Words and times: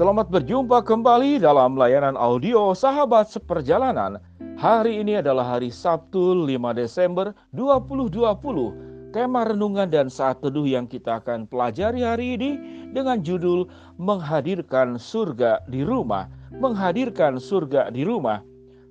Selamat 0.00 0.32
berjumpa 0.32 0.80
kembali 0.80 1.44
dalam 1.44 1.76
layanan 1.76 2.16
audio 2.16 2.72
Sahabat 2.72 3.28
Seperjalanan. 3.28 4.16
Hari 4.56 5.04
ini 5.04 5.20
adalah 5.20 5.44
hari 5.44 5.68
Sabtu 5.68 6.40
5 6.40 6.56
Desember 6.72 7.36
2020. 7.52 9.12
Tema 9.12 9.44
renungan 9.44 9.84
dan 9.92 10.08
saat 10.08 10.40
teduh 10.40 10.64
yang 10.64 10.88
kita 10.88 11.20
akan 11.20 11.44
pelajari 11.44 12.00
hari 12.00 12.32
ini 12.32 12.50
dengan 12.96 13.20
judul 13.20 13.68
Menghadirkan 14.00 14.96
Surga 14.96 15.60
di 15.68 15.84
Rumah. 15.84 16.32
Menghadirkan 16.56 17.36
Surga 17.36 17.92
di 17.92 18.00
Rumah. 18.00 18.40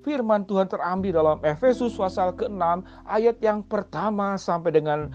Firman 0.05 0.45
Tuhan 0.45 0.69
terambil 0.69 1.17
dalam 1.17 1.41
Efesus 1.41 1.97
pasal 1.97 2.37
ke-6 2.37 2.85
ayat 3.09 3.41
yang 3.41 3.65
pertama 3.65 4.37
sampai 4.37 4.77
dengan 4.77 5.09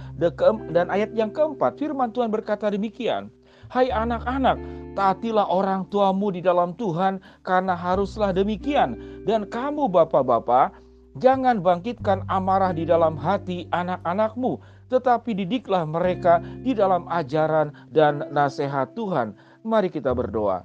dan 0.75 0.90
ayat 0.90 1.14
yang 1.14 1.31
keempat. 1.31 1.79
Firman 1.79 2.11
Tuhan 2.11 2.35
berkata 2.35 2.67
demikian. 2.67 3.31
Hai 3.71 3.89
anak-anak, 3.89 4.58
taatilah 4.94 5.50
orang 5.50 5.84
tuamu 5.90 6.30
di 6.30 6.40
dalam 6.40 6.72
Tuhan 6.79 7.21
karena 7.43 7.75
haruslah 7.75 8.32
demikian. 8.32 8.96
Dan 9.29 9.46
kamu 9.50 9.90
bapak-bapak, 9.90 10.72
jangan 11.21 11.61
bangkitkan 11.61 12.25
amarah 12.30 12.72
di 12.72 12.89
dalam 12.89 13.18
hati 13.18 13.66
anak-anakmu, 13.75 14.58
tetapi 14.88 15.35
didiklah 15.35 15.85
mereka 15.85 16.40
di 16.62 16.72
dalam 16.72 17.04
ajaran 17.11 17.75
dan 17.90 18.26
nasihat 18.30 18.94
Tuhan. 18.96 19.35
Mari 19.66 19.90
kita 19.90 20.14
berdoa. 20.14 20.64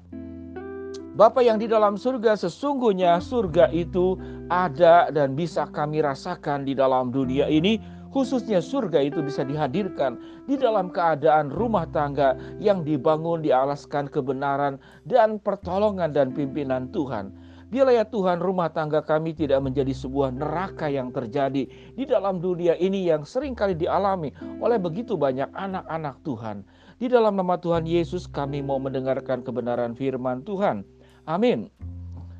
Bapak 1.19 1.43
yang 1.43 1.59
di 1.59 1.67
dalam 1.67 1.99
surga, 1.99 2.39
sesungguhnya 2.39 3.19
surga 3.19 3.67
itu 3.75 4.15
ada 4.47 5.11
dan 5.11 5.35
bisa 5.35 5.67
kami 5.67 5.99
rasakan 5.99 6.63
di 6.63 6.71
dalam 6.71 7.11
dunia 7.11 7.51
ini 7.51 7.75
Khususnya 8.09 8.57
surga 8.57 9.05
itu 9.05 9.21
bisa 9.21 9.45
dihadirkan 9.45 10.17
di 10.49 10.57
dalam 10.57 10.89
keadaan 10.89 11.53
rumah 11.53 11.85
tangga 11.93 12.33
yang 12.57 12.81
dibangun 12.81 13.45
di 13.45 13.53
alaskan 13.53 14.09
kebenaran 14.09 14.81
dan 15.05 15.37
pertolongan 15.37 16.09
dan 16.09 16.33
pimpinan 16.33 16.89
Tuhan. 16.89 17.29
Biarlah 17.69 18.01
ya 18.01 18.05
Tuhan 18.09 18.41
rumah 18.41 18.73
tangga 18.73 19.05
kami 19.05 19.37
tidak 19.37 19.61
menjadi 19.61 19.93
sebuah 19.93 20.33
neraka 20.33 20.89
yang 20.89 21.13
terjadi 21.13 21.69
di 21.69 22.03
dalam 22.09 22.41
dunia 22.41 22.73
ini 22.81 23.05
yang 23.05 23.21
sering 23.21 23.53
kali 23.53 23.77
dialami 23.77 24.33
oleh 24.57 24.81
begitu 24.81 25.13
banyak 25.13 25.53
anak-anak 25.53 26.17
Tuhan. 26.25 26.65
Di 26.97 27.05
dalam 27.05 27.37
nama 27.37 27.61
Tuhan 27.61 27.85
Yesus 27.85 28.25
kami 28.25 28.65
mau 28.65 28.81
mendengarkan 28.81 29.45
kebenaran 29.45 29.93
firman 29.93 30.41
Tuhan. 30.41 30.81
Amin. 31.29 31.69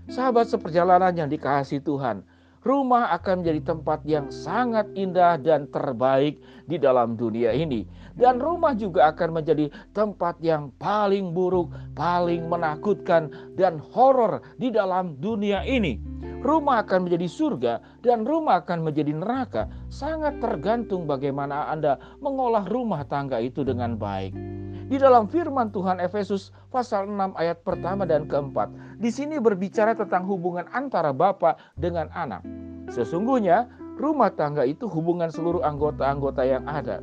Sahabat 0.10 0.50
seperjalanan 0.50 1.14
yang 1.14 1.30
dikasih 1.30 1.86
Tuhan, 1.86 2.26
rumah 2.64 3.12
akan 3.16 3.44
menjadi 3.44 3.62
tempat 3.76 4.00
yang 4.04 4.28
sangat 4.32 4.88
indah 4.96 5.40
dan 5.40 5.68
terbaik 5.72 6.40
di 6.68 6.76
dalam 6.76 7.16
dunia 7.16 7.56
ini. 7.56 7.88
Dan 8.20 8.44
rumah 8.44 8.76
juga 8.76 9.16
akan 9.16 9.40
menjadi 9.40 9.72
tempat 9.96 10.44
yang 10.44 10.76
paling 10.76 11.32
buruk, 11.32 11.72
paling 11.96 12.52
menakutkan, 12.52 13.32
dan 13.56 13.80
horor 13.80 14.44
di 14.60 14.68
dalam 14.68 15.16
dunia 15.24 15.64
ini. 15.64 16.00
Rumah 16.40 16.88
akan 16.88 17.08
menjadi 17.08 17.28
surga 17.28 17.74
dan 18.00 18.24
rumah 18.24 18.64
akan 18.64 18.88
menjadi 18.88 19.12
neraka. 19.12 19.68
Sangat 19.92 20.40
tergantung 20.40 21.04
bagaimana 21.04 21.68
Anda 21.68 22.00
mengolah 22.24 22.64
rumah 22.68 23.04
tangga 23.04 23.44
itu 23.44 23.68
dengan 23.68 24.00
baik. 24.00 24.32
Di 24.90 24.98
dalam 24.98 25.30
firman 25.30 25.70
Tuhan 25.70 26.02
Efesus 26.02 26.50
pasal 26.74 27.06
6 27.12 27.38
ayat 27.38 27.62
pertama 27.62 28.10
dan 28.10 28.26
keempat. 28.26 28.72
Di 29.00 29.16
sini 29.16 29.40
berbicara 29.40 29.96
tentang 29.96 30.28
hubungan 30.28 30.68
antara 30.76 31.16
bapak 31.16 31.56
dengan 31.80 32.12
anak. 32.12 32.44
Sesungguhnya 32.92 33.72
rumah 33.96 34.28
tangga 34.36 34.68
itu 34.68 34.92
hubungan 34.92 35.32
seluruh 35.32 35.64
anggota-anggota 35.64 36.44
yang 36.44 36.68
ada. 36.68 37.00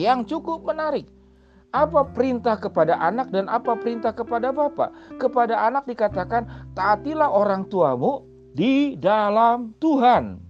Yang 0.00 0.32
cukup 0.32 0.64
menarik. 0.64 1.04
Apa 1.76 2.08
perintah 2.08 2.56
kepada 2.56 2.96
anak 2.98 3.28
dan 3.28 3.52
apa 3.52 3.76
perintah 3.76 4.16
kepada 4.16 4.48
bapak? 4.48 5.20
Kepada 5.20 5.60
anak 5.68 5.84
dikatakan 5.84 6.72
taatilah 6.72 7.28
orang 7.28 7.68
tuamu 7.68 8.24
di 8.56 8.96
dalam 8.96 9.76
Tuhan. 9.76 10.40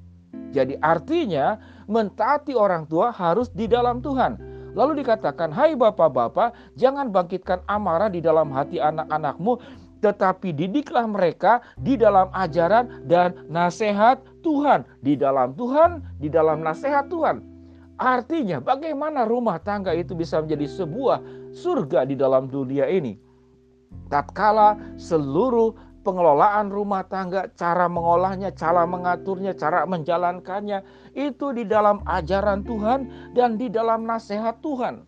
Jadi 0.54 0.78
artinya 0.78 1.58
mentaati 1.90 2.54
orang 2.54 2.86
tua 2.86 3.10
harus 3.10 3.50
di 3.50 3.66
dalam 3.66 3.98
Tuhan. 3.98 4.38
Lalu 4.78 5.02
dikatakan, 5.02 5.50
"Hai 5.50 5.74
bapak-bapak, 5.74 6.78
jangan 6.78 7.10
bangkitkan 7.10 7.66
amarah 7.66 8.06
di 8.06 8.22
dalam 8.22 8.54
hati 8.54 8.78
anak-anakmu, 8.78 9.58
tetapi 10.00 10.52
didiklah 10.56 11.06
mereka 11.06 11.60
di 11.76 11.94
dalam 11.96 12.28
ajaran 12.32 13.04
dan 13.06 13.36
nasihat 13.48 14.20
Tuhan." 14.40 14.84
Di 15.04 15.14
dalam 15.16 15.54
Tuhan, 15.54 16.04
di 16.18 16.28
dalam 16.28 16.64
nasihat 16.64 17.08
Tuhan. 17.08 17.44
Artinya, 18.00 18.64
bagaimana 18.64 19.28
rumah 19.28 19.60
tangga 19.60 19.92
itu 19.92 20.16
bisa 20.16 20.40
menjadi 20.40 20.64
sebuah 20.64 21.20
surga 21.52 22.08
di 22.08 22.16
dalam 22.16 22.48
dunia 22.48 22.88
ini? 22.88 23.20
Tatkala 24.08 24.80
seluruh 24.96 25.76
pengelolaan 26.00 26.72
rumah 26.72 27.04
tangga, 27.04 27.52
cara 27.52 27.84
mengolahnya, 27.92 28.56
cara 28.56 28.88
mengaturnya, 28.88 29.52
cara 29.52 29.84
menjalankannya 29.84 30.80
itu 31.12 31.52
di 31.52 31.68
dalam 31.68 32.00
ajaran 32.08 32.64
Tuhan 32.64 33.00
dan 33.36 33.60
di 33.60 33.68
dalam 33.68 34.08
nasihat 34.08 34.58
Tuhan. 34.64 35.04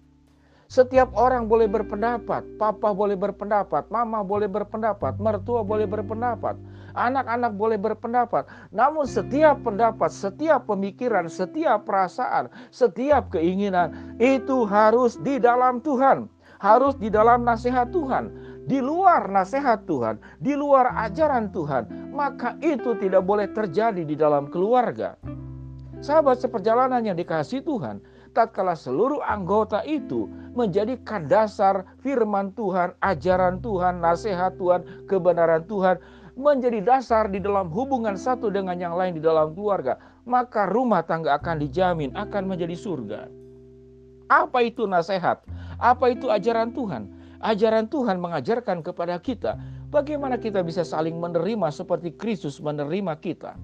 Setiap 0.72 1.12
orang 1.12 1.52
boleh 1.52 1.68
berpendapat, 1.68 2.48
papa 2.56 2.96
boleh 2.96 3.12
berpendapat, 3.12 3.92
mama 3.92 4.24
boleh 4.24 4.48
berpendapat, 4.48 5.20
mertua 5.20 5.60
boleh 5.60 5.84
berpendapat, 5.84 6.56
anak-anak 6.96 7.52
boleh 7.60 7.76
berpendapat. 7.76 8.48
Namun 8.72 9.04
setiap 9.04 9.60
pendapat, 9.60 10.08
setiap 10.08 10.64
pemikiran, 10.64 11.28
setiap 11.28 11.84
perasaan, 11.84 12.48
setiap 12.72 13.28
keinginan 13.36 14.16
itu 14.16 14.64
harus 14.64 15.20
di 15.20 15.36
dalam 15.36 15.84
Tuhan, 15.84 16.32
harus 16.56 16.96
di 16.96 17.12
dalam 17.12 17.44
nasihat 17.44 17.92
Tuhan 17.92 18.32
di 18.62 18.78
luar 18.78 19.26
nasihat 19.26 19.84
Tuhan, 19.90 20.22
di 20.38 20.54
luar 20.54 20.94
ajaran 21.04 21.50
Tuhan, 21.50 22.14
maka 22.14 22.54
itu 22.62 22.94
tidak 22.96 23.26
boleh 23.26 23.50
terjadi 23.50 24.06
di 24.06 24.14
dalam 24.14 24.46
keluarga. 24.46 25.18
Sahabat 25.98 26.38
seperjalanan 26.38 27.02
yang 27.02 27.18
dikasih 27.18 27.66
Tuhan, 27.66 27.98
tatkala 28.32 28.78
seluruh 28.78 29.18
anggota 29.22 29.82
itu 29.82 30.30
menjadikan 30.52 31.26
dasar 31.26 31.84
firman 32.00 32.52
Tuhan, 32.52 32.92
ajaran 33.00 33.60
Tuhan, 33.64 34.00
nasihat 34.04 34.54
Tuhan, 34.60 35.08
kebenaran 35.08 35.64
Tuhan, 35.64 35.96
menjadi 36.36 36.80
dasar 36.80 37.28
di 37.28 37.40
dalam 37.40 37.68
hubungan 37.68 38.16
satu 38.16 38.48
dengan 38.48 38.76
yang 38.80 38.96
lain 38.96 39.16
di 39.16 39.22
dalam 39.22 39.52
keluarga, 39.52 40.00
maka 40.24 40.68
rumah 40.68 41.04
tangga 41.04 41.36
akan 41.36 41.60
dijamin 41.60 42.12
akan 42.16 42.48
menjadi 42.48 42.76
surga. 42.76 43.20
Apa 44.32 44.64
itu 44.64 44.88
nasihat? 44.88 45.44
Apa 45.76 46.14
itu 46.14 46.32
ajaran 46.32 46.72
Tuhan? 46.72 47.10
Ajaran 47.42 47.90
Tuhan 47.90 48.22
mengajarkan 48.22 48.80
kepada 48.86 49.18
kita 49.18 49.58
bagaimana 49.92 50.40
kita 50.40 50.64
bisa 50.64 50.86
saling 50.86 51.18
menerima 51.20 51.68
seperti 51.68 52.14
Kristus 52.16 52.62
menerima 52.62 53.18
kita. 53.20 53.58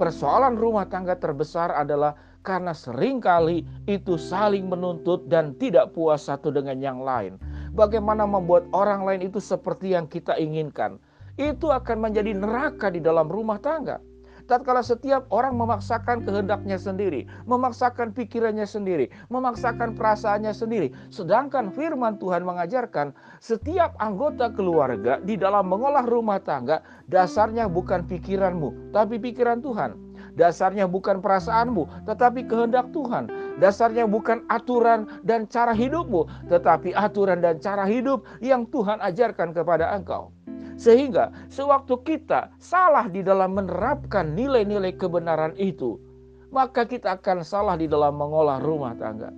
Persoalan 0.00 0.56
rumah 0.56 0.88
tangga 0.88 1.14
terbesar 1.14 1.76
adalah 1.76 2.16
karena 2.40 2.72
sering 2.72 3.20
kali 3.20 3.64
itu 3.84 4.16
saling 4.16 4.68
menuntut 4.68 5.28
dan 5.28 5.56
tidak 5.60 5.92
puas 5.92 6.24
satu 6.24 6.48
dengan 6.48 6.80
yang 6.80 7.00
lain. 7.00 7.36
Bagaimana 7.76 8.26
membuat 8.26 8.66
orang 8.74 9.06
lain 9.06 9.30
itu 9.30 9.38
seperti 9.38 9.94
yang 9.94 10.10
kita 10.10 10.34
inginkan. 10.36 10.98
Itu 11.38 11.70
akan 11.70 12.10
menjadi 12.10 12.36
neraka 12.36 12.90
di 12.90 13.00
dalam 13.00 13.30
rumah 13.30 13.56
tangga 13.62 14.02
tatkala 14.50 14.82
setiap 14.82 15.30
orang 15.30 15.54
memaksakan 15.54 16.26
kehendaknya 16.26 16.74
sendiri, 16.74 17.30
memaksakan 17.46 18.10
pikirannya 18.10 18.66
sendiri, 18.66 19.06
memaksakan 19.30 19.94
perasaannya 19.94 20.50
sendiri. 20.50 20.90
Sedangkan 21.14 21.70
firman 21.70 22.18
Tuhan 22.18 22.42
mengajarkan 22.42 23.14
setiap 23.38 23.94
anggota 24.02 24.50
keluarga 24.50 25.22
di 25.22 25.38
dalam 25.38 25.70
mengolah 25.70 26.02
rumah 26.02 26.42
tangga 26.42 26.82
dasarnya 27.06 27.70
bukan 27.70 28.02
pikiranmu, 28.10 28.90
tapi 28.90 29.22
pikiran 29.22 29.62
Tuhan. 29.62 30.09
Dasarnya 30.38 30.86
bukan 30.86 31.18
perasaanmu, 31.22 32.06
tetapi 32.06 32.46
kehendak 32.46 32.90
Tuhan. 32.94 33.30
Dasarnya 33.58 34.06
bukan 34.06 34.42
aturan 34.50 35.06
dan 35.26 35.46
cara 35.50 35.74
hidupmu, 35.74 36.26
tetapi 36.50 36.94
aturan 36.94 37.42
dan 37.42 37.58
cara 37.58 37.86
hidup 37.86 38.24
yang 38.42 38.66
Tuhan 38.68 38.98
ajarkan 39.02 39.54
kepada 39.54 39.90
engkau. 39.94 40.34
Sehingga 40.80 41.28
sewaktu 41.52 41.92
kita 42.08 42.48
salah 42.56 43.04
di 43.04 43.20
dalam 43.20 43.52
menerapkan 43.52 44.32
nilai-nilai 44.32 44.96
kebenaran 44.96 45.52
itu, 45.60 46.00
maka 46.48 46.88
kita 46.88 47.20
akan 47.20 47.44
salah 47.44 47.76
di 47.76 47.84
dalam 47.84 48.16
mengolah 48.16 48.56
rumah 48.64 48.96
tangga. 48.96 49.28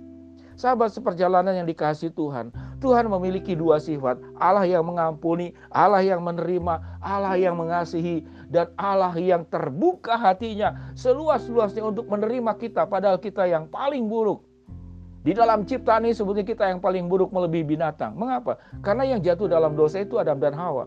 Sahabat 0.53 0.93
seperjalanan 0.93 1.57
yang 1.59 1.67
dikasih 1.67 2.13
Tuhan, 2.13 2.53
Tuhan 2.83 3.07
memiliki 3.07 3.55
dua 3.55 3.79
sifat, 3.79 4.19
Allah 4.35 4.67
yang 4.67 4.83
mengampuni, 4.83 5.55
Allah 5.71 6.03
yang 6.03 6.19
menerima, 6.19 6.99
Allah 6.99 7.39
yang 7.39 7.55
mengasihi, 7.55 8.27
dan 8.51 8.67
Allah 8.75 9.15
yang 9.15 9.47
terbuka 9.47 10.19
hatinya 10.19 10.91
seluas-luasnya 10.99 11.81
untuk 11.81 12.11
menerima 12.11 12.51
kita 12.59 12.83
padahal 12.83 13.17
kita 13.17 13.47
yang 13.47 13.71
paling 13.71 14.11
buruk. 14.11 14.43
Di 15.23 15.31
dalam 15.31 15.63
ciptaan 15.63 16.03
ini 16.03 16.11
sebetulnya 16.11 16.43
kita 16.43 16.67
yang 16.67 16.83
paling 16.83 17.07
buruk 17.07 17.31
melebihi 17.31 17.63
binatang. 17.63 18.11
Mengapa? 18.19 18.59
Karena 18.83 19.07
yang 19.07 19.23
jatuh 19.23 19.47
dalam 19.47 19.71
dosa 19.79 20.03
itu 20.03 20.19
Adam 20.19 20.35
dan 20.35 20.51
Hawa. 20.51 20.83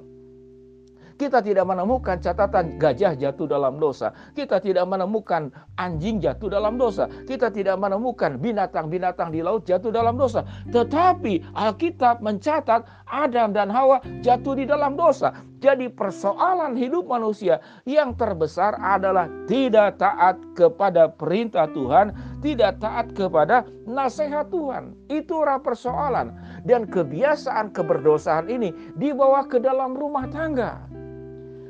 Kita 1.17 1.41
tidak 1.41 1.65
menemukan 1.65 2.21
catatan 2.21 2.77
gajah 2.77 3.17
jatuh 3.17 3.49
dalam 3.49 3.81
dosa. 3.81 4.13
Kita 4.37 4.61
tidak 4.61 4.85
menemukan 4.85 5.49
anjing 5.81 6.21
jatuh 6.21 6.53
dalam 6.53 6.77
dosa. 6.77 7.09
Kita 7.09 7.49
tidak 7.49 7.81
menemukan 7.81 8.37
binatang-binatang 8.37 9.33
di 9.33 9.41
laut 9.41 9.65
jatuh 9.65 9.89
dalam 9.89 10.21
dosa. 10.21 10.45
Tetapi 10.69 11.57
Alkitab 11.57 12.21
mencatat 12.21 12.85
Adam 13.09 13.57
dan 13.57 13.73
Hawa 13.73 14.05
jatuh 14.21 14.61
di 14.61 14.69
dalam 14.69 14.93
dosa. 14.93 15.33
Jadi 15.57 15.89
persoalan 15.89 16.77
hidup 16.77 17.09
manusia 17.09 17.65
yang 17.89 18.13
terbesar 18.13 18.77
adalah 18.77 19.25
tidak 19.49 19.97
taat 19.97 20.37
kepada 20.53 21.09
perintah 21.09 21.65
Tuhan, 21.73 22.13
tidak 22.45 22.77
taat 22.85 23.17
kepada 23.17 23.65
nasihat 23.89 24.53
Tuhan. 24.53 24.93
Itulah 25.09 25.57
persoalan. 25.65 26.37
Dan 26.67 26.85
kebiasaan 26.85 27.73
keberdosaan 27.73 28.53
ini 28.53 28.75
dibawa 29.01 29.49
ke 29.49 29.57
dalam 29.63 29.97
rumah 29.97 30.29
tangga. 30.29 30.96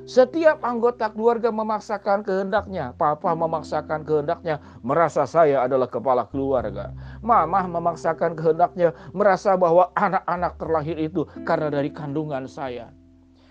Setiap 0.07 0.63
anggota 0.63 1.11
keluarga 1.11 1.51
memaksakan 1.51 2.23
kehendaknya. 2.23 2.95
Papa 2.95 3.35
memaksakan 3.35 4.07
kehendaknya 4.07 4.63
merasa 4.87 5.27
saya 5.27 5.67
adalah 5.67 5.91
kepala 5.91 6.31
keluarga. 6.31 6.95
Mama 7.27 7.67
memaksakan 7.67 8.39
kehendaknya 8.39 8.95
merasa 9.11 9.59
bahwa 9.59 9.91
anak-anak 9.99 10.63
terlahir 10.63 10.95
itu 11.03 11.27
karena 11.43 11.75
dari 11.75 11.91
kandungan 11.91 12.47
saya. 12.47 12.95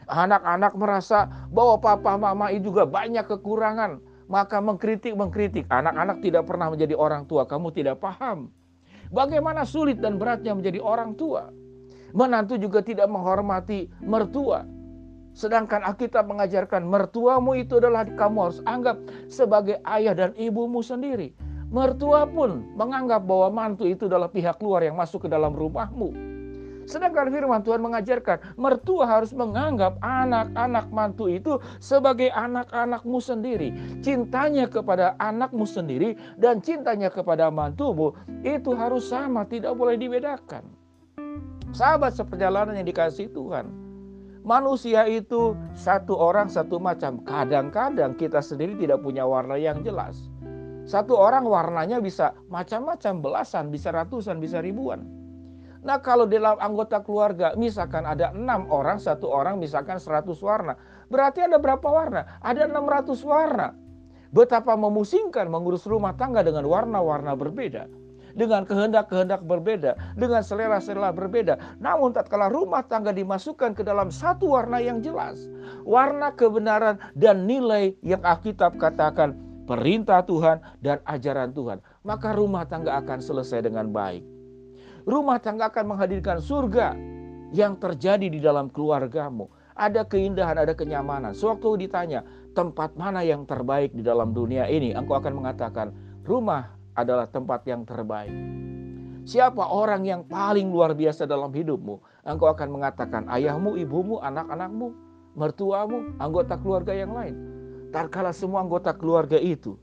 Anak-anak 0.08 0.80
merasa 0.80 1.28
bahwa 1.52 1.76
papa 1.76 2.16
mama 2.16 2.48
juga 2.56 2.88
banyak 2.88 3.28
kekurangan. 3.28 4.00
Maka 4.32 4.64
mengkritik-mengkritik. 4.64 5.68
Anak-anak 5.68 6.24
tidak 6.24 6.48
pernah 6.48 6.72
menjadi 6.72 6.96
orang 6.96 7.28
tua. 7.28 7.44
Kamu 7.44 7.76
tidak 7.76 8.00
paham. 8.00 8.48
Bagaimana 9.12 9.68
sulit 9.68 10.00
dan 10.00 10.16
beratnya 10.16 10.56
menjadi 10.56 10.80
orang 10.80 11.20
tua. 11.20 11.52
Menantu 12.16 12.56
juga 12.56 12.80
tidak 12.80 13.12
menghormati 13.12 13.92
mertua 14.00 14.64
Sedangkan 15.36 15.84
Alkitab 15.84 16.32
mengajarkan 16.32 16.88
mertuamu 16.88 17.60
itu 17.60 17.76
adalah 17.76 18.08
kamu 18.08 18.38
harus 18.40 18.64
anggap 18.64 18.96
sebagai 19.28 19.84
ayah 19.84 20.16
dan 20.16 20.32
ibumu 20.40 20.80
sendiri. 20.80 21.36
Mertua 21.68 22.24
pun 22.24 22.64
menganggap 22.80 23.28
bahwa 23.28 23.52
mantu 23.52 23.84
itu 23.84 24.08
adalah 24.08 24.32
pihak 24.32 24.56
luar 24.64 24.88
yang 24.88 24.96
masuk 24.96 25.28
ke 25.28 25.30
dalam 25.30 25.52
rumahmu. 25.52 26.16
Sedangkan 26.88 27.34
firman 27.34 27.66
Tuhan 27.66 27.82
mengajarkan 27.84 28.56
mertua 28.56 29.10
harus 29.10 29.36
menganggap 29.36 30.00
anak-anak 30.00 30.88
mantu 30.94 31.28
itu 31.28 31.60
sebagai 31.84 32.32
anak-anakmu 32.32 33.20
sendiri. 33.20 33.76
Cintanya 34.00 34.72
kepada 34.72 35.20
anakmu 35.20 35.68
sendiri 35.68 36.16
dan 36.40 36.64
cintanya 36.64 37.12
kepada 37.12 37.52
mantumu 37.52 38.16
itu 38.46 38.72
harus 38.72 39.12
sama, 39.12 39.44
tidak 39.44 39.76
boleh 39.76 40.00
dibedakan. 40.00 40.64
Sahabat 41.76 42.16
seperjalanan 42.16 42.78
yang 42.80 42.88
dikasih 42.88 43.34
Tuhan 43.36 43.85
manusia 44.46 45.10
itu 45.10 45.58
satu 45.74 46.14
orang 46.16 46.48
satu 46.48 46.78
macam. 46.78 47.20
Kadang-kadang 47.26 48.14
kita 48.16 48.40
sendiri 48.40 48.78
tidak 48.78 49.02
punya 49.02 49.26
warna 49.26 49.58
yang 49.58 49.82
jelas. 49.82 50.30
Satu 50.86 51.18
orang 51.18 51.50
warnanya 51.50 51.98
bisa 51.98 52.38
macam-macam, 52.54 53.20
belasan, 53.20 53.74
bisa 53.74 53.90
ratusan, 53.90 54.38
bisa 54.38 54.62
ribuan. 54.62 55.02
Nah 55.82 55.98
kalau 55.98 56.30
dalam 56.30 56.62
anggota 56.62 57.02
keluarga, 57.02 57.58
misalkan 57.58 58.06
ada 58.06 58.30
enam 58.38 58.70
orang, 58.70 59.02
satu 59.02 59.26
orang 59.26 59.58
misalkan 59.58 59.98
seratus 59.98 60.38
warna. 60.46 60.78
Berarti 61.10 61.42
ada 61.46 61.58
berapa 61.58 61.86
warna? 61.86 62.38
Ada 62.46 62.70
enam 62.70 62.86
ratus 62.86 63.26
warna. 63.26 63.74
Betapa 64.30 64.78
memusingkan 64.78 65.50
mengurus 65.50 65.90
rumah 65.90 66.14
tangga 66.14 66.46
dengan 66.46 66.66
warna-warna 66.70 67.34
berbeda 67.34 68.05
dengan 68.36 68.68
kehendak-kehendak 68.68 69.42
berbeda, 69.48 69.96
dengan 70.20 70.44
selera-selera 70.44 71.16
berbeda. 71.16 71.56
Namun 71.80 72.12
tatkala 72.12 72.52
rumah 72.52 72.84
tangga 72.84 73.16
dimasukkan 73.16 73.74
ke 73.74 73.82
dalam 73.82 74.12
satu 74.12 74.54
warna 74.54 74.84
yang 74.84 75.00
jelas, 75.00 75.48
warna 75.88 76.36
kebenaran 76.36 77.00
dan 77.16 77.48
nilai 77.48 77.96
yang 78.04 78.20
Alkitab 78.22 78.76
katakan 78.76 79.40
perintah 79.66 80.22
Tuhan 80.22 80.62
dan 80.84 81.02
ajaran 81.08 81.56
Tuhan, 81.56 81.82
maka 82.06 82.36
rumah 82.36 82.68
tangga 82.68 83.00
akan 83.02 83.24
selesai 83.24 83.66
dengan 83.66 83.90
baik. 83.90 84.22
Rumah 85.08 85.38
tangga 85.42 85.72
akan 85.72 85.96
menghadirkan 85.96 86.38
surga 86.44 86.94
yang 87.56 87.80
terjadi 87.80 88.28
di 88.28 88.44
dalam 88.44 88.68
keluargamu. 88.70 89.48
Ada 89.76 90.08
keindahan, 90.08 90.56
ada 90.56 90.72
kenyamanan. 90.72 91.36
Sewaktu 91.36 91.88
ditanya, 91.88 92.24
tempat 92.56 92.96
mana 92.96 93.22
yang 93.28 93.44
terbaik 93.44 93.92
di 93.92 94.00
dalam 94.02 94.32
dunia 94.32 94.72
ini? 94.72 94.96
Engkau 94.96 95.20
akan 95.20 95.36
mengatakan, 95.36 95.92
rumah 96.24 96.75
adalah 96.96 97.28
tempat 97.28 97.68
yang 97.68 97.84
terbaik. 97.84 98.32
Siapa 99.26 99.62
orang 99.62 100.06
yang 100.06 100.22
paling 100.26 100.70
luar 100.70 100.94
biasa 100.94 101.26
dalam 101.26 101.50
hidupmu? 101.50 101.98
Engkau 102.26 102.50
akan 102.50 102.70
mengatakan 102.78 103.26
ayahmu, 103.26 103.74
ibumu, 103.78 104.22
anak-anakmu, 104.22 104.94
mertuamu, 105.34 106.14
anggota 106.22 106.56
keluarga 106.62 106.94
yang 106.94 107.12
lain. 107.12 107.36
Tatkala 107.90 108.32
semua 108.32 108.62
anggota 108.62 108.94
keluarga 108.94 109.40
itu 109.42 109.82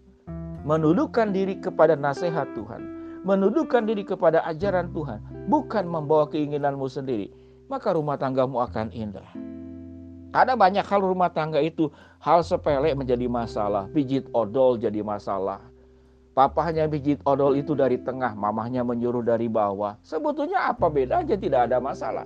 menundukkan 0.62 1.34
diri 1.34 1.58
kepada 1.58 1.98
nasihat 1.98 2.46
Tuhan, 2.54 2.82
menundukkan 3.26 3.82
diri 3.82 4.06
kepada 4.06 4.46
ajaran 4.46 4.94
Tuhan, 4.94 5.18
bukan 5.50 5.90
membawa 5.90 6.30
keinginanmu 6.30 6.86
sendiri, 6.86 7.34
maka 7.66 7.94
rumah 7.94 8.14
tanggamu 8.14 8.62
akan 8.62 8.94
indah. 8.94 9.26
Ada 10.32 10.54
banyak 10.54 10.86
hal 10.86 11.02
rumah 11.02 11.28
tangga 11.34 11.58
itu 11.60 11.90
hal 12.22 12.46
sepele 12.46 12.94
menjadi 12.94 13.26
masalah, 13.26 13.90
pijit 13.90 14.24
odol 14.32 14.78
jadi 14.78 15.02
masalah, 15.02 15.60
Papahnya 16.32 16.88
pijit 16.88 17.20
odol 17.28 17.60
itu 17.60 17.76
dari 17.76 18.00
tengah, 18.00 18.32
mamahnya 18.32 18.80
menyuruh 18.80 19.20
dari 19.20 19.52
bawah. 19.52 20.00
Sebetulnya 20.00 20.72
apa 20.72 20.88
bedanya? 20.88 21.36
Tidak 21.36 21.68
ada 21.68 21.76
masalah. 21.76 22.24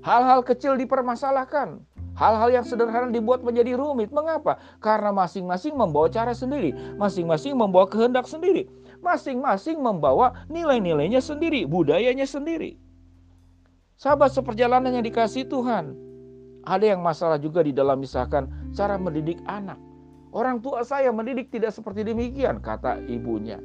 Hal-hal 0.00 0.40
kecil 0.40 0.80
dipermasalahkan. 0.80 1.80
Hal-hal 2.14 2.48
yang 2.48 2.64
sederhana 2.64 3.10
dibuat 3.12 3.44
menjadi 3.44 3.76
rumit. 3.76 4.08
Mengapa? 4.14 4.56
Karena 4.80 5.10
masing-masing 5.12 5.76
membawa 5.76 6.08
cara 6.08 6.32
sendiri. 6.32 6.72
Masing-masing 6.96 7.52
membawa 7.52 7.84
kehendak 7.84 8.24
sendiri. 8.24 8.70
Masing-masing 9.04 9.76
membawa 9.76 10.46
nilai-nilainya 10.48 11.20
sendiri. 11.20 11.66
Budayanya 11.68 12.24
sendiri. 12.24 12.80
Sahabat 14.00 14.32
seperjalanan 14.32 14.94
yang 14.94 15.04
dikasih 15.04 15.44
Tuhan. 15.50 15.92
Ada 16.64 16.96
yang 16.96 17.04
masalah 17.04 17.36
juga 17.36 17.60
di 17.60 17.76
dalam 17.76 18.00
misalkan 18.00 18.48
cara 18.72 18.96
mendidik 18.96 19.36
anak. 19.44 19.76
Orang 20.34 20.58
tua 20.58 20.82
saya 20.82 21.14
mendidik 21.14 21.54
tidak 21.54 21.70
seperti 21.70 22.02
demikian, 22.02 22.58
kata 22.58 22.98
ibunya. 23.06 23.62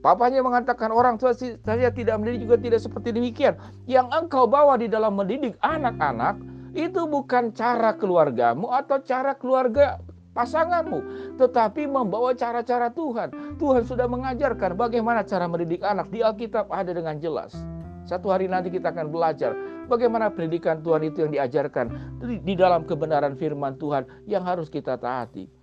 Papanya 0.00 0.40
mengatakan 0.40 0.88
orang 0.88 1.20
tua 1.20 1.36
saya 1.36 1.92
tidak 1.92 2.16
mendidik 2.16 2.48
juga 2.48 2.56
tidak 2.56 2.80
seperti 2.80 3.12
demikian. 3.12 3.60
Yang 3.84 4.08
engkau 4.08 4.48
bawa 4.48 4.80
di 4.80 4.88
dalam 4.88 5.20
mendidik 5.20 5.52
anak-anak 5.60 6.40
itu 6.72 7.04
bukan 7.04 7.52
cara 7.52 7.92
keluargamu 7.92 8.72
atau 8.72 9.04
cara 9.04 9.36
keluarga 9.36 10.00
pasanganmu, 10.32 11.00
tetapi 11.36 11.84
membawa 11.88 12.32
cara-cara 12.32 12.88
Tuhan. 12.92 13.60
Tuhan 13.60 13.82
sudah 13.84 14.08
mengajarkan 14.08 14.80
bagaimana 14.80 15.28
cara 15.28 15.44
mendidik 15.44 15.84
anak 15.84 16.08
di 16.08 16.24
Alkitab 16.24 16.72
ada 16.72 16.92
dengan 16.92 17.20
jelas. 17.20 17.52
Satu 18.06 18.30
hari 18.30 18.46
nanti 18.46 18.70
kita 18.70 18.94
akan 18.94 19.10
belajar 19.10 19.52
bagaimana 19.90 20.30
pendidikan 20.30 20.80
Tuhan 20.84 21.02
itu 21.08 21.26
yang 21.26 21.32
diajarkan 21.34 21.86
di 22.22 22.54
dalam 22.54 22.86
kebenaran 22.86 23.34
firman 23.34 23.74
Tuhan 23.80 24.06
yang 24.30 24.46
harus 24.46 24.70
kita 24.70 24.94
taati. 24.94 25.55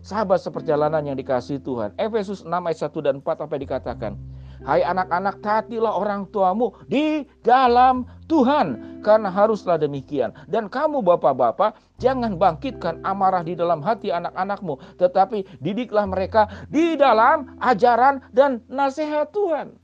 Sahabat 0.00 0.40
seperjalanan 0.40 1.04
yang 1.04 1.16
dikasih 1.16 1.60
Tuhan. 1.60 1.92
Efesus 2.00 2.40
6 2.40 2.48
ayat 2.48 2.80
1 2.88 3.04
dan 3.04 3.14
4 3.20 3.44
apa 3.44 3.54
dikatakan? 3.60 4.16
Hai 4.60 4.84
anak-anak 4.84 5.40
taatilah 5.40 5.92
orang 5.92 6.28
tuamu 6.28 6.76
di 6.88 7.24
dalam 7.44 8.08
Tuhan. 8.28 9.00
Karena 9.00 9.32
haruslah 9.32 9.80
demikian. 9.80 10.36
Dan 10.48 10.68
kamu 10.68 11.00
bapak-bapak 11.00 11.76
jangan 11.96 12.36
bangkitkan 12.36 13.00
amarah 13.04 13.40
di 13.40 13.56
dalam 13.56 13.80
hati 13.80 14.12
anak-anakmu. 14.12 14.76
Tetapi 15.00 15.60
didiklah 15.64 16.04
mereka 16.08 16.48
di 16.68 16.96
dalam 16.96 17.56
ajaran 17.60 18.24
dan 18.32 18.60
nasihat 18.68 19.32
Tuhan. 19.32 19.76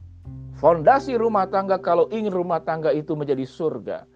Fondasi 0.57 1.17
rumah 1.21 1.49
tangga 1.49 1.77
kalau 1.77 2.09
ingin 2.09 2.33
rumah 2.33 2.61
tangga 2.61 2.93
itu 2.93 3.13
menjadi 3.13 3.45
surga. 3.45 4.09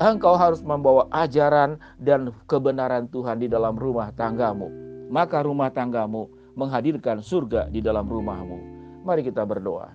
Engkau 0.00 0.36
harus 0.36 0.64
membawa 0.64 1.08
ajaran 1.12 1.76
dan 2.00 2.32
kebenaran 2.48 3.08
Tuhan 3.12 3.40
di 3.40 3.48
dalam 3.48 3.76
rumah 3.76 4.08
tanggamu 4.16 4.91
maka 5.12 5.44
rumah 5.44 5.68
tanggamu 5.68 6.32
menghadirkan 6.56 7.20
surga 7.20 7.68
di 7.68 7.84
dalam 7.84 8.08
rumahmu. 8.08 8.58
Mari 9.04 9.28
kita 9.28 9.44
berdoa. 9.44 9.92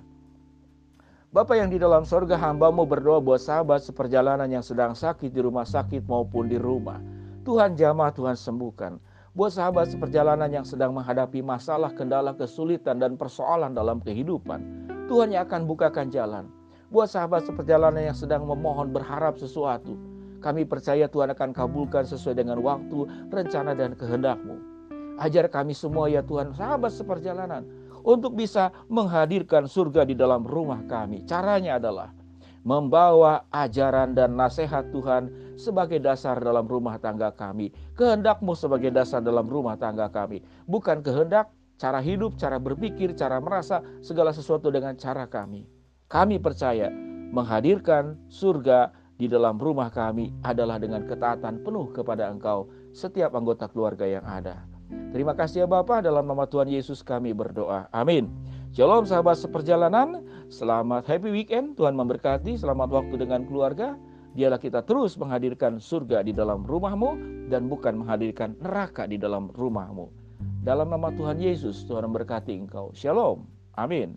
Bapak 1.34 1.58
yang 1.58 1.74
di 1.74 1.82
dalam 1.82 2.06
surga 2.06 2.38
hambamu 2.38 2.86
berdoa 2.86 3.18
buat 3.18 3.42
sahabat 3.42 3.82
seperjalanan 3.82 4.48
yang 4.48 4.62
sedang 4.62 4.94
sakit 4.94 5.34
di 5.34 5.42
rumah 5.42 5.66
sakit 5.66 6.06
maupun 6.06 6.46
di 6.46 6.62
rumah. 6.62 7.02
Tuhan 7.44 7.74
jamah, 7.74 8.14
Tuhan 8.14 8.38
sembuhkan. 8.38 9.02
Buat 9.34 9.58
sahabat 9.58 9.90
seperjalanan 9.94 10.50
yang 10.50 10.66
sedang 10.66 10.94
menghadapi 10.94 11.42
masalah, 11.42 11.94
kendala, 11.94 12.38
kesulitan, 12.38 12.98
dan 13.02 13.18
persoalan 13.18 13.74
dalam 13.74 14.02
kehidupan. 14.02 14.90
Tuhan 15.10 15.34
yang 15.34 15.46
akan 15.50 15.66
bukakan 15.66 16.10
jalan. 16.14 16.46
Buat 16.94 17.12
sahabat 17.12 17.46
seperjalanan 17.46 18.14
yang 18.14 18.18
sedang 18.18 18.46
memohon 18.46 18.94
berharap 18.94 19.38
sesuatu. 19.38 19.98
Kami 20.42 20.66
percaya 20.66 21.10
Tuhan 21.10 21.34
akan 21.34 21.50
kabulkan 21.54 22.06
sesuai 22.06 22.38
dengan 22.38 22.62
waktu, 22.62 23.30
rencana, 23.30 23.78
dan 23.78 23.94
kehendakmu. 23.94 24.77
Ajar 25.18 25.50
kami 25.50 25.74
semua 25.74 26.06
ya 26.08 26.22
Tuhan, 26.22 26.54
sahabat 26.54 26.94
seperjalanan, 26.94 27.66
untuk 28.06 28.38
bisa 28.38 28.70
menghadirkan 28.86 29.66
surga 29.66 30.06
di 30.06 30.14
dalam 30.14 30.46
rumah 30.46 30.86
kami. 30.86 31.26
Caranya 31.26 31.82
adalah 31.82 32.14
membawa 32.62 33.48
ajaran 33.50 34.14
dan 34.14 34.38
nasihat 34.38 34.92
Tuhan 34.94 35.56
sebagai 35.58 35.98
dasar 35.98 36.38
dalam 36.38 36.70
rumah 36.70 37.02
tangga 37.02 37.34
kami. 37.34 37.74
Kehendakmu 37.98 38.54
sebagai 38.54 38.94
dasar 38.94 39.24
dalam 39.24 39.50
rumah 39.50 39.80
tangga 39.80 40.06
kami. 40.12 40.46
Bukan 40.70 41.02
kehendak, 41.02 41.50
cara 41.82 41.98
hidup, 41.98 42.38
cara 42.38 42.62
berpikir, 42.62 43.18
cara 43.18 43.42
merasa, 43.42 43.82
segala 44.06 44.30
sesuatu 44.36 44.70
dengan 44.70 44.94
cara 45.00 45.26
kami. 45.26 45.66
Kami 46.08 46.38
percaya 46.38 46.94
menghadirkan 47.34 48.16
surga 48.30 48.94
di 49.18 49.26
dalam 49.26 49.58
rumah 49.58 49.90
kami 49.90 50.30
adalah 50.46 50.78
dengan 50.78 51.04
ketaatan 51.10 51.66
penuh 51.66 51.90
kepada 51.90 52.30
Engkau 52.30 52.70
setiap 52.94 53.34
anggota 53.34 53.66
keluarga 53.66 54.06
yang 54.06 54.24
ada. 54.24 54.77
Terima 54.88 55.34
kasih 55.34 55.66
ya 55.66 55.68
Bapak, 55.68 56.04
dalam 56.06 56.28
nama 56.28 56.46
Tuhan 56.46 56.70
Yesus 56.70 57.04
kami 57.04 57.32
berdoa. 57.34 57.88
Amin. 57.92 58.30
Shalom 58.76 59.08
sahabat 59.08 59.40
seperjalanan, 59.40 60.22
selamat 60.52 61.08
happy 61.10 61.34
weekend, 61.34 61.74
Tuhan 61.80 61.98
memberkati, 61.98 62.60
selamat 62.60 62.90
waktu 62.94 63.16
dengan 63.26 63.48
keluarga. 63.48 63.98
Dialah 64.38 64.62
kita 64.62 64.86
terus 64.86 65.18
menghadirkan 65.18 65.82
surga 65.82 66.22
di 66.22 66.30
dalam 66.30 66.62
rumahmu 66.62 67.18
dan 67.50 67.66
bukan 67.66 68.06
menghadirkan 68.06 68.54
neraka 68.62 69.10
di 69.10 69.18
dalam 69.18 69.50
rumahmu. 69.50 70.14
Dalam 70.62 70.94
nama 70.94 71.10
Tuhan 71.10 71.42
Yesus, 71.42 71.82
Tuhan 71.90 72.06
memberkati 72.06 72.54
engkau. 72.54 72.94
Shalom. 72.94 73.50
Amin. 73.74 74.14